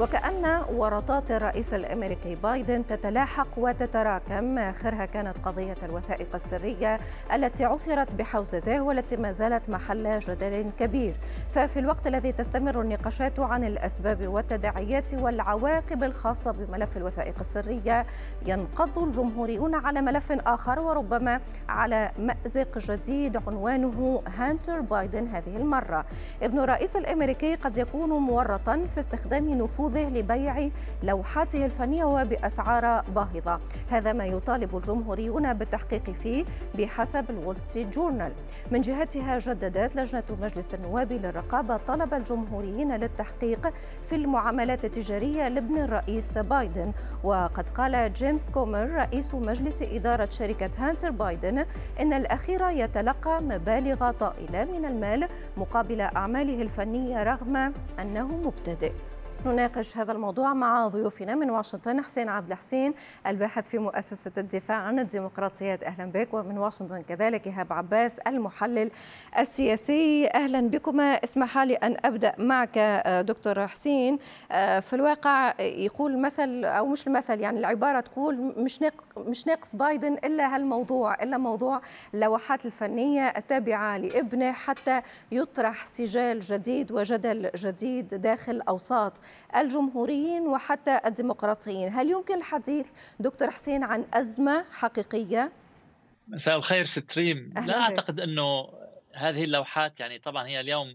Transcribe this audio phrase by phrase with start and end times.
[0.00, 4.58] وكأن ورطات الرئيس الأمريكي بايدن تتلاحق وتتراكم.
[4.58, 7.00] آخرها كانت قضية الوثائق السرية
[7.34, 11.14] التي عثرت بحوزته والتي ما زالت محل جدل كبير.
[11.50, 18.06] ففي الوقت الذي تستمر النقاشات عن الأسباب والتداعيات والعواقب الخاصة بملف الوثائق السرية
[18.46, 26.04] ينقض الجمهوريون على ملف آخر وربما على مأزق جديد عنوانه هانتر بايدن هذه المرة.
[26.42, 30.68] ابن الرئيس الأمريكي قد يكون مورطا في استخدام نفوذ نفوذه لبيع
[31.02, 33.60] لوحاته الفنية وبأسعار باهظة.
[33.90, 36.44] هذا ما يطالب الجمهوريون بالتحقيق فيه
[36.78, 38.32] بحسب الوول ستريت جورنال.
[38.70, 46.38] من جهتها جددت لجنة مجلس النواب للرقابة طلب الجمهوريين للتحقيق في المعاملات التجارية لابن الرئيس
[46.38, 46.92] بايدن.
[47.24, 51.66] وقد قال جيمس كومر رئيس مجلس إدارة شركة هانتر بايدن
[52.00, 58.92] إن الأخير يتلقى مبالغ طائلة من المال مقابل أعماله الفنية رغم أنه مبتدئ.
[59.46, 62.94] نناقش هذا الموضوع مع ضيوفنا من واشنطن حسين عبد الحسين
[63.26, 65.84] الباحث في مؤسسة الدفاع عن الديمقراطيات.
[65.84, 68.90] أهلا بك ومن واشنطن كذلك إيهاب عباس المحلل
[69.38, 70.28] السياسي.
[70.34, 72.78] أهلا بكما اسمح لي أن أبدأ معك
[73.28, 74.18] دكتور حسين.
[74.80, 78.80] في الواقع يقول مثل أو مش المثل يعني العبارة تقول مش
[79.16, 81.80] مش ناقص بايدن إلا هالموضوع إلا موضوع
[82.14, 89.12] اللوحات الفنية التابعة لابنه حتى يطرح سجال جديد وجدل جديد داخل أوساط
[89.56, 91.88] الجمهوريين وحتى الديمقراطيين.
[91.88, 95.52] هل يمكن الحديث دكتور حسين عن أزمة حقيقية؟
[96.28, 98.68] مساء الخير ستريم لا أعتقد أنه
[99.14, 100.94] هذه اللوحات يعني طبعا هي اليوم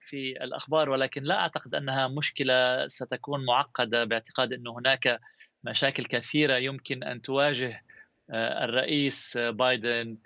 [0.00, 5.20] في الأخبار ولكن لا أعتقد أنها مشكلة ستكون معقدة باعتقاد أنه هناك
[5.64, 7.82] مشاكل كثيرة يمكن أن تواجه
[8.30, 10.18] الرئيس بايدن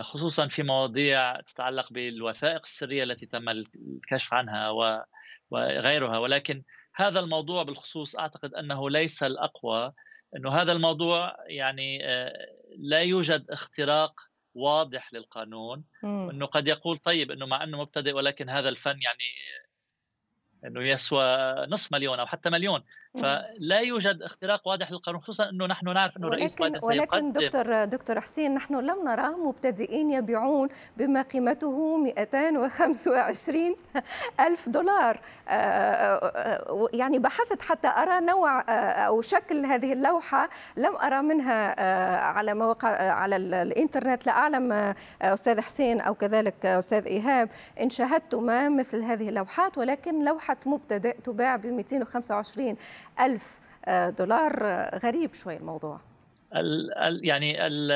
[0.00, 4.70] خصوصا في مواضيع تتعلق بالوثائق السرية التي تم الكشف عنها
[5.50, 6.18] وغيرها.
[6.18, 6.62] ولكن
[6.94, 9.92] هذا الموضوع بالخصوص أعتقد أنه ليس الأقوى
[10.36, 11.98] إنه هذا الموضوع يعني
[12.78, 14.20] لا يوجد اختراق
[14.54, 15.84] واضح للقانون.
[16.04, 19.24] إنه قد يقول طيب إنه مع إنه مبتدئ ولكن هذا الفن يعني
[20.64, 22.82] إنه يسوى نصف مليون أو حتى مليون.
[23.14, 27.84] فلا يوجد اختراق واضح للقانون خصوصا إنه نحن نعرف إنه رئيس بايدن سيقدم ولكن دكتور
[27.84, 33.76] دكتور حسين نحن لم نرى مبتدئين يبيعون بما قيمته 225
[34.46, 35.20] ألف دولار
[36.92, 38.60] يعني بحثت حتى أرى نوع
[39.06, 41.80] أو شكل هذه اللوحة لم أرى منها
[42.20, 47.48] على مواقع على الإنترنت لا أعلم أستاذ حسين أو كذلك أستاذ إيهاب
[47.80, 52.76] إن شاهدتما مثل هذه اللوحات ولكن لوحة مبتدئ تباع ب 225
[53.20, 53.60] ألف
[54.18, 54.62] دولار
[55.02, 56.00] غريب شوي الموضوع.
[56.56, 57.92] ال ال يعني ال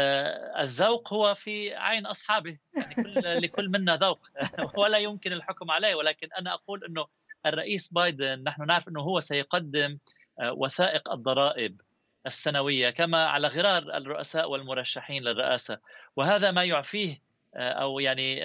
[0.60, 2.58] الذوق هو في عين أصحابه.
[2.76, 4.20] يعني كل لكل منا ذوق.
[4.80, 5.94] ولا يمكن الحكم عليه.
[5.94, 7.06] ولكن أنا أقول إنه
[7.46, 9.98] الرئيس بايدن نحن نعرف إنه هو سيقدم
[10.42, 11.80] وثائق الضرائب
[12.26, 15.78] السنوية كما على غرار الرؤساء والمرشحين للرئاسة.
[16.16, 17.20] وهذا ما يعفيه
[17.54, 18.40] أو يعني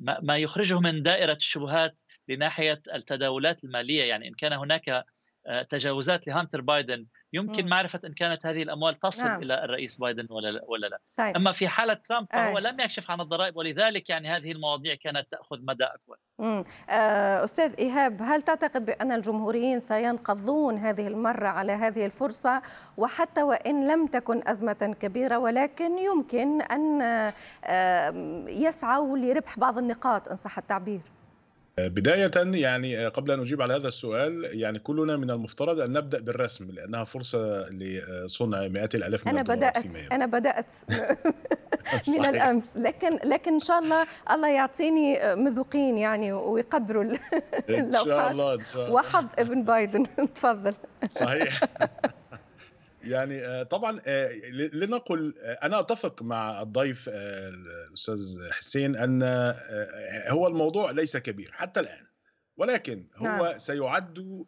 [0.00, 1.94] ما يخرجه من دائرة الشبهات
[2.28, 4.04] لناحية التداولات المالية.
[4.04, 5.04] يعني إن كان هناك
[5.70, 7.68] تجاوزات لهانتر بايدن يمكن م.
[7.68, 9.42] معرفة إن كانت هذه الأموال تصل نعم.
[9.42, 10.98] إلى الرئيس بايدن ولا لا, ولا لا.
[11.16, 11.36] طيب.
[11.36, 12.60] أما في حالة ترامب فهو آه.
[12.60, 16.16] لم يكشف عن الضرائب ولذلك يعني هذه المواضيع كانت تأخذ مدى أكبر
[16.90, 22.62] آه أستاذ إيهاب هل تعتقد بأن الجمهوريين سينقضون هذه المرة على هذه الفرصة
[22.96, 28.12] وحتى وإن لم تكن أزمة كبيرة ولكن يمكن أن آه
[28.48, 31.00] يسعوا لربح بعض النقاط إن صح التعبير
[31.78, 36.70] بداية يعني قبل أن أجيب على هذا السؤال يعني كلنا من المفترض أن نبدأ بالرسم
[36.70, 40.72] لأنها فرصة لصنع مئات الآلاف من أنا بدأت أنا بدأت
[42.18, 47.02] من الأمس لكن لكن إن شاء الله الله يعطيني مذوقين يعني ويقدروا
[47.70, 48.92] إن شاء الله إن شاء الله.
[48.92, 50.02] وحظ ابن بايدن.
[50.34, 50.74] تفضل.
[51.10, 51.60] صحيح.
[53.04, 54.00] يعني طبعا
[54.52, 58.18] لنقل أنا أتفق مع الضيف الأستاذ
[58.50, 59.22] حسين أن
[60.28, 62.06] هو الموضوع ليس كبير حتى الآن
[62.56, 63.58] ولكن هو نعم.
[63.58, 64.44] سيعد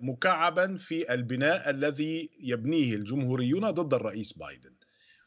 [0.00, 4.74] مكعبا في البناء الذي يبنيه الجمهوريون ضد الرئيس بايدن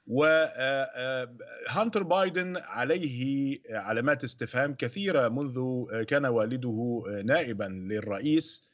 [0.08, 8.68] وهانتر بايدن عليه علامات استفهام كثيرة منذ كان والده نائبا للرئيس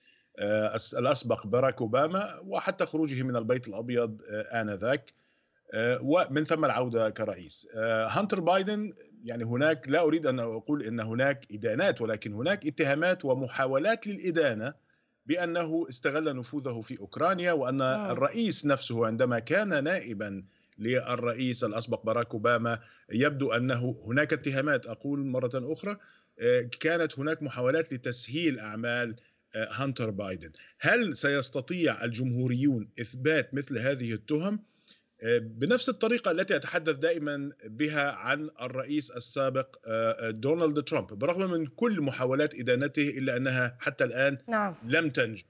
[0.98, 4.22] الأسبق باراك أوباما وحتى خروجه من البيت الأبيض
[4.54, 5.14] آنذاك
[6.02, 7.68] ومن ثم العودة كرئيس.
[8.10, 8.94] هانتر بايدن
[9.24, 14.74] يعني هناك لا أريد أن أقول إن هناك إدانات ولكن هناك اتهامات ومحاولات للإدانة
[15.26, 20.44] بأنه استغل نفوذه في أوكرانيا وأن الرئيس نفسه عندما كان نائبا
[20.80, 22.80] للرئيس الأسبق باراك أوباما
[23.12, 25.98] يبدو أنه هناك اتهامات أقول مرة أخرى
[26.80, 29.16] كانت هناك محاولات لتسهيل أعمال
[29.56, 30.52] هانتر بايدن.
[30.80, 34.60] هل سيستطيع الجمهوريون إثبات مثل هذه التهم؟
[35.42, 39.76] بنفس الطريقة التي أتحدث دائما بها عن الرئيس السابق
[40.30, 44.76] دونالد ترامب برغم من كل محاولات إدانته إلا أنها حتى الآن نعم.
[44.84, 45.44] لم تنجح.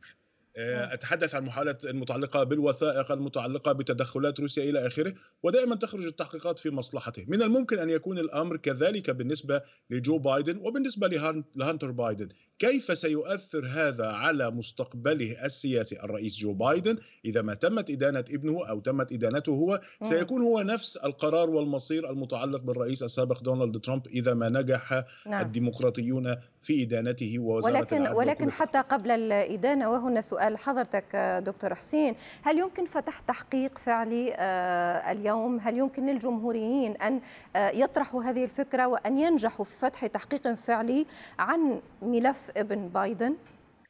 [0.58, 5.14] آه، أتحدث عن محاولات المتعلقة بالوثائق المتعلقة بتدخلات روسيا إلى آخره
[5.44, 7.26] ودائما تخرج التحقيقات في مصلحته.
[7.28, 11.08] من الممكن أن يكون الأمر كذلك بالنسبة لجو بايدن وبالنسبة
[11.56, 12.30] لهانتر بايدن.
[12.60, 18.80] كيف سيؤثر هذا على مستقبله السياسي؟ الرئيس جو بايدن إذا ما تمت إدانة ابنه أو
[18.80, 24.50] تمت إدانته هو سيكون هو نفس القرار والمصير المتعلق بالرئيس السابق دونالد ترامب إذا ما
[24.50, 25.46] نجح نعم.
[25.46, 32.16] الديمقراطيون في إدانته ووزارة ولكن ولكن حتى قبل الإدانة وهنا سؤال حضرتك دكتور حسين.
[32.44, 37.22] هل يمكن فتح تحقيق فعلي آه، اليوم؟ هل يمكن للجمهوريين أن
[37.56, 41.06] آه، يطرحوا هذه الفكرة وأن ينجحوا في فتح تحقيق فعلي
[41.40, 43.36] عن ملف ابن بايدن؟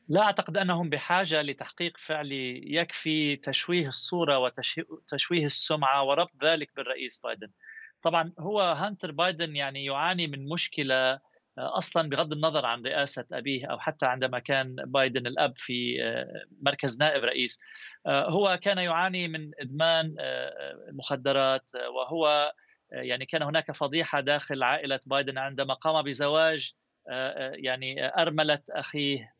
[0.08, 7.50] لا أعتقد أنهم بحاجة لتحقيق فعلي يكفي تشويه الصورة وتشويه السمعة وربط ذلك بالرئيس بايدن.
[8.04, 11.20] طبعا هو هانتر بايدن يعني يعاني من مشكلة
[11.58, 17.00] أصلا بغض النظر عن رئاسة أبيه أو حتى عندما كان بايدن الأب في آه، مركز
[17.00, 17.60] نائب رئيس
[18.06, 20.16] آه، هو كان يعاني من إدمان
[20.90, 22.54] المخدرات وهو
[22.92, 26.74] يعني كان هناك فضيحة داخل عائلة بايدن عندما قام بزواج
[27.54, 29.34] يعني أرملة أخيه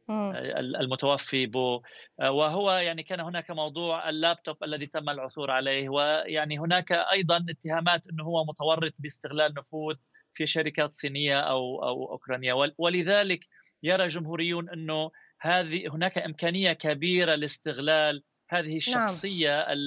[0.58, 1.82] المتوفي بو
[2.20, 8.24] وهو يعني كان هناك موضوع اللابتوب الذي تم العثور عليه ويعني هناك أيضا اتهامات إنه
[8.24, 9.96] هو متورط باستغلال نفوذ
[10.34, 13.48] في شركات صينية أو أو أوكرانية ولذلك
[13.84, 18.78] يرى جمهوريون إنه هذه هناك إمكانية كبيرة لاستغلال هذه نعم.
[18.78, 19.78] الشخصية نعم.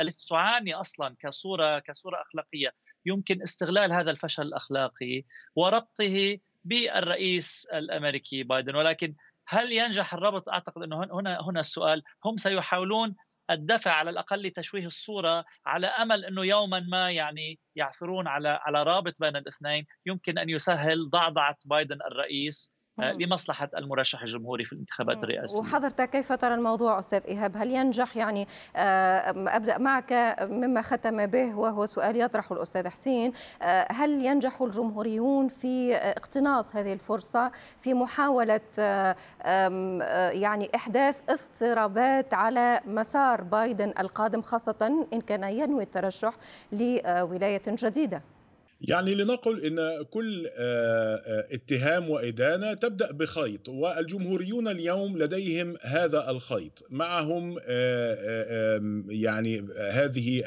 [0.00, 2.70] التي تعاني أصلا كصورة كصورة أخلاقية
[3.06, 5.24] يمكن استغلال هذا الفشل الأخلاقي
[5.56, 9.14] وربطه بالرئيس الأمريكي بايدن ولكن
[9.48, 13.14] هل ينجح الربط أعتقد إنه هنا هنا السؤال هم سيحاولون
[13.50, 19.14] الدفع على الأقل لتشويه الصورة على أمل إنه يوما ما يعني يعثرون على على رابط
[19.20, 19.86] بين الاثنين.
[20.06, 25.58] يمكن أن يسهل ضعضعة بايدن الرئيس لمصلحة المرشح الجمهوري في الانتخابات الرئاسية.
[25.58, 31.54] وحضرتك كيف ترى الموضوع أستاذ إيهاب؟ هل ينجح يعني آه، أبدأ معك مما ختم به
[31.54, 33.32] وهو سؤال يطرحه الأستاذ حسين
[33.62, 38.60] آه، هل ينجح الجمهوريون في اقتناص هذه الفرصة في محاولة
[40.32, 46.34] يعني إحداث اضطرابات على مسار بايدن القادم خاصة إن كان ينوي الترشح
[46.72, 48.35] لولاية جديدة؟
[48.80, 56.86] يعني لنقل إن كل آه، آه، اتهام وإدانة تبدأ بخيط والجمهوريون اليوم لديهم هذا الخيط.
[56.90, 60.42] معهم آه، يعني هذه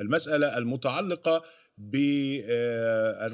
[0.00, 1.42] المسألة المتعلقة
[1.78, 3.32] بالرسومات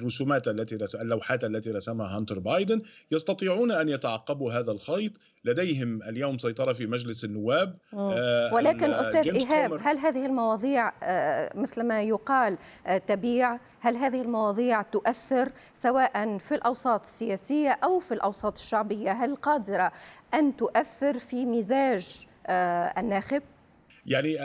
[0.49, 0.95] التي رس...
[0.95, 2.83] اللوحات التي رسمها هانتر بايدن.
[3.11, 5.13] يستطيعون أن يتعقبوا هذا الخيط.
[5.45, 11.83] لديهم اليوم سيطرة في مجلس النواب آه ولكن أستاذ إيهاب هل هذه المواضيع آه مثل
[11.83, 18.59] ما يقال آه تبيع؟ هل هذه المواضيع تؤثر سواء في الأوساط السياسية أو في الأوساط
[18.59, 19.93] الشعبية؟ هل قادرة
[20.35, 23.43] أن تؤثر في مزاج آه، الناخب؟
[24.07, 24.39] يعني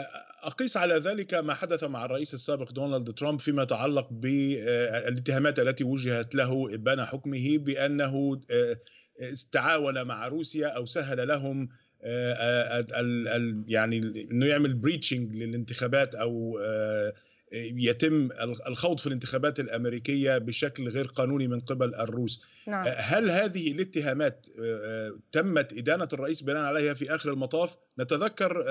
[0.46, 6.34] أقيس على ذلك ما حدث مع الرئيس السابق دونالد ترامب فيما يتعلق بالاتهامات التي وجهت
[6.34, 8.78] له إبان حكمه بأنه آه،
[9.20, 11.68] استعاون مع روسيا أو سهل لهم
[12.02, 12.86] آه،
[13.68, 13.98] يعني
[14.30, 17.12] إنه يعمل بريتشنج للانتخابات أو آه،
[17.52, 18.28] يتم
[18.68, 22.84] الخوض في الانتخابات الأمريكية بشكل غير قانوني من قبل الروس نعم.
[22.96, 24.46] هل هذه الاتهامات
[25.32, 28.64] تمت إدانة الرئيس بناء عليها في آخر المطاف نتذكر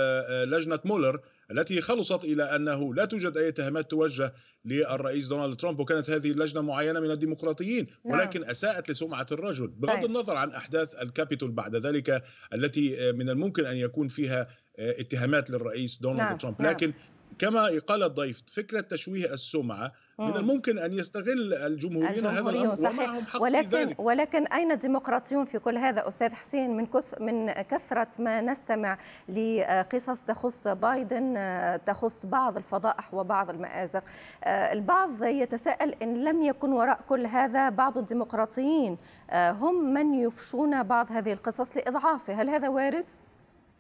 [0.46, 1.20] لجنة مولر
[1.52, 4.34] التي خلصت إلى أنه لا توجد أي اتهامات توجه
[4.66, 8.20] للرئيس دونالد ترامب وكانت هذه اللجنة معينة من الديمقراطيين نعم.
[8.20, 10.06] ولكن أساءت لسمعة الرجل بغض طيب.
[10.06, 14.48] النظر عن أحداث الكابيتول بعد ذلك التي من الممكن أن يكون فيها
[14.80, 16.38] اتهامات للرئيس دونالد نعم.
[16.38, 16.94] ترامب نعم.
[17.40, 23.00] كما قال الضيف فكرة تشويه السمعة من الممكن أن يستغل الجمهوريين هذا الأمر صحيح.
[23.00, 24.00] ومعهم حق ولكن في ذلك.
[24.00, 28.98] ولكن أين الديمقراطيون في كل هذا أستاذ حسين؟ من كث من كثرة ما نستمع
[29.30, 31.40] لقصص تخص بايدن
[31.86, 34.04] تخص بعض الفضائح وبعض المآزق.
[34.48, 38.98] البعض يتساءل إن لم يكن وراء كل هذا بعض الديمقراطيين.
[39.34, 42.42] هم من يفشون بعض هذه القصص لإضعافه.
[42.42, 43.06] هل هذا وارد؟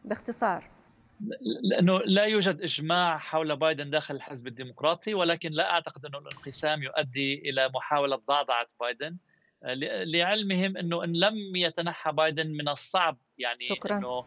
[0.05, 0.74] باختصار.
[1.63, 7.49] لأنه لا يوجد إجماع حول بايدن داخل الحزب الديمقراطي ولكن لا أعتقد أنه الانقسام يؤدي
[7.49, 9.17] إلى محاولة ضعضعة بايدن.
[10.05, 13.97] لعلمهم أنه إن لم يتنحى بايدن من الصعب يعني شكرا.
[13.97, 14.25] إنه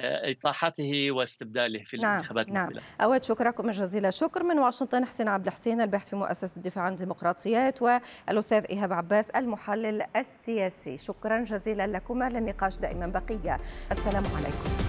[0.00, 2.70] اطاحته واستبداله في نعم الانتخابات نعم.
[3.00, 7.80] أود شكركم جزيل الشكر من واشنطن حسين عبد الحسين الباحث في مؤسسة الدفاع عن الديمقراطيات
[7.82, 10.96] والأستاذ إيهاب عباس المحلل السياسي.
[10.96, 13.60] شكرا جزيلا لكما للنقاش دائما بقية.
[13.90, 14.83] السلام عليكم.